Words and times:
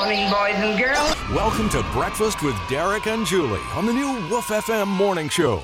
morning, 0.00 0.30
boys 0.30 0.54
and 0.54 0.78
girls. 0.78 1.14
Welcome 1.28 1.68
to 1.68 1.82
Breakfast 1.92 2.42
with 2.42 2.56
Derek 2.70 3.06
and 3.06 3.26
Julie 3.26 3.60
on 3.74 3.84
the 3.84 3.92
new 3.92 4.14
Woof 4.30 4.46
FM 4.46 4.88
morning 4.88 5.28
show. 5.28 5.62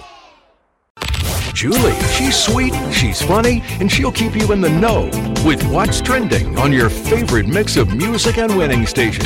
Julie, 1.54 1.98
she's 2.12 2.36
sweet, 2.36 2.74
she's 2.92 3.22
funny, 3.22 3.62
and 3.80 3.90
she'll 3.90 4.12
keep 4.12 4.36
you 4.36 4.52
in 4.52 4.60
the 4.60 4.68
know 4.68 5.04
with 5.42 5.66
what's 5.68 6.02
trending 6.02 6.58
on 6.58 6.70
your 6.70 6.90
favorite 6.90 7.48
mix 7.48 7.78
of 7.78 7.96
music 7.96 8.36
and 8.36 8.54
winning 8.58 8.84
station. 8.84 9.24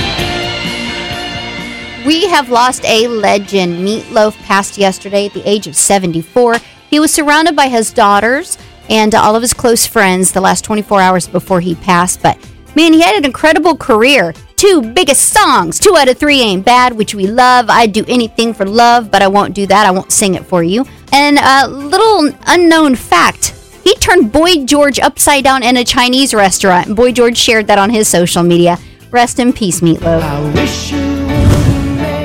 We 2.07 2.29
have 2.29 2.49
lost 2.49 2.85
a 2.85 3.09
legend. 3.09 3.83
Meat 3.83 4.09
Loaf 4.13 4.37
passed 4.43 4.79
yesterday 4.79 5.27
at 5.27 5.35
the 5.35 5.43
age 5.43 5.67
of 5.67 5.75
74. 5.75 6.59
He 6.89 7.01
was 7.01 7.13
surrounded 7.13 7.57
by 7.57 7.67
his 7.67 7.93
daughters 7.93 8.59
and 8.89 9.13
all 9.17 9.35
of 9.35 9.43
his 9.43 9.55
close 9.55 9.85
friends 9.85 10.31
the 10.31 10.41
last 10.41 10.63
24 10.63 11.01
hours 11.01 11.27
before 11.27 11.61
he 11.61 11.75
passed. 11.75 12.23
But 12.23 12.39
man, 12.77 12.93
he 12.93 13.01
had 13.01 13.17
an 13.17 13.25
incredible 13.25 13.77
career. 13.77 14.35
Two 14.61 14.83
biggest 14.83 15.33
songs, 15.33 15.79
two 15.79 15.97
out 15.97 16.11
of 16.11 16.19
three 16.19 16.43
ain't 16.43 16.67
bad, 16.67 16.93
which 16.93 17.15
we 17.15 17.27
love. 17.27 17.71
I'd 17.71 17.95
do 17.95 18.05
anything 18.07 18.53
for 18.53 18.67
love, 18.67 19.11
but 19.11 19.23
I 19.23 19.27
won't 19.27 19.55
do 19.55 19.65
that. 19.65 19.87
I 19.87 19.91
won't 19.91 20.13
sing 20.13 20.35
it 20.35 20.45
for 20.45 20.63
you. 20.63 20.85
And 21.15 21.39
a 21.39 21.67
little 21.67 22.31
unknown 22.47 22.95
fact 22.95 23.55
he 23.83 23.95
turned 23.95 24.31
Boy 24.33 24.67
George 24.67 24.99
upside 24.99 25.45
down 25.45 25.63
in 25.63 25.79
a 25.79 25.85
Chinese 25.85 26.35
restaurant. 26.35 26.95
Boy 26.95 27.11
George 27.11 27.39
shared 27.39 27.69
that 27.69 27.79
on 27.79 27.89
his 27.89 28.07
social 28.07 28.43
media. 28.43 28.77
Rest 29.11 29.39
in 29.39 29.55
peace, 29.55 29.81
Meat 29.81 30.03
Loaf. 30.03 30.23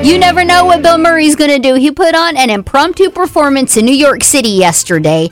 You 0.04 0.18
never 0.18 0.44
know 0.44 0.66
what 0.66 0.82
Bill 0.82 0.98
Murray's 0.98 1.36
going 1.36 1.50
to 1.50 1.58
do. 1.58 1.74
He 1.76 1.90
put 1.90 2.14
on 2.14 2.36
an 2.36 2.50
impromptu 2.50 3.08
performance 3.08 3.78
in 3.78 3.86
New 3.86 3.94
York 3.94 4.22
City 4.22 4.50
yesterday. 4.50 5.28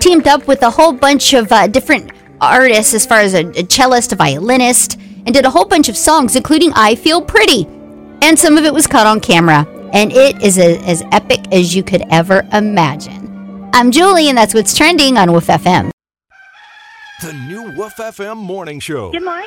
Teamed 0.00 0.28
up 0.28 0.48
with 0.48 0.62
a 0.62 0.70
whole 0.70 0.94
bunch 0.94 1.34
of 1.34 1.52
uh, 1.52 1.66
different 1.66 2.10
artists, 2.40 2.94
as 2.94 3.06
far 3.06 3.20
as 3.20 3.34
a, 3.34 3.46
a 3.58 3.64
cellist, 3.64 4.12
a 4.12 4.16
violinist, 4.16 4.98
and 5.26 5.34
did 5.34 5.44
a 5.44 5.50
whole 5.50 5.64
bunch 5.64 5.88
of 5.88 5.96
songs, 5.96 6.36
including 6.36 6.72
I 6.74 6.94
Feel 6.94 7.22
Pretty. 7.22 7.66
And 8.22 8.38
some 8.38 8.56
of 8.56 8.64
it 8.64 8.72
was 8.72 8.86
caught 8.86 9.06
on 9.06 9.20
camera. 9.20 9.66
And 9.92 10.12
it 10.12 10.42
is 10.42 10.58
a, 10.58 10.78
as 10.86 11.02
epic 11.12 11.40
as 11.52 11.74
you 11.74 11.82
could 11.82 12.02
ever 12.10 12.46
imagine. 12.52 13.70
I'm 13.74 13.90
Julie, 13.90 14.28
and 14.28 14.36
that's 14.36 14.54
what's 14.54 14.76
trending 14.76 15.16
on 15.16 15.32
Woof 15.32 15.46
FM. 15.46 15.90
The 17.22 17.32
new 17.32 17.72
Woof 17.76 17.94
FM 17.96 18.36
morning 18.36 18.80
show. 18.80 19.10
Good 19.12 19.24
morning. 19.24 19.46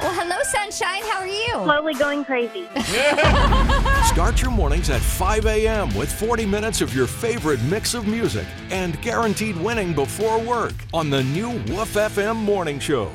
Well, 0.00 0.12
hello, 0.12 0.36
Sunshine. 0.42 1.02
How 1.02 1.20
are 1.20 1.26
you? 1.26 1.50
Slowly 1.52 1.94
going 1.94 2.24
crazy. 2.24 2.66
Start 4.06 4.40
your 4.40 4.50
mornings 4.50 4.88
at 4.88 5.02
5 5.02 5.44
a.m. 5.46 5.94
with 5.94 6.10
40 6.10 6.46
minutes 6.46 6.80
of 6.80 6.94
your 6.94 7.06
favorite 7.06 7.60
mix 7.64 7.92
of 7.92 8.06
music 8.06 8.46
and 8.70 9.00
guaranteed 9.02 9.56
winning 9.58 9.92
before 9.92 10.40
work 10.40 10.72
on 10.94 11.10
the 11.10 11.22
new 11.24 11.50
Woof 11.50 11.94
FM 11.94 12.36
morning 12.36 12.78
show. 12.78 13.10